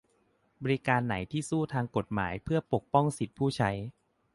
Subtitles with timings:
[0.63, 3.71] บริการไหนที่สู้ทางกฎหมายเพื่อปกป้องสิทธิผู้ใช้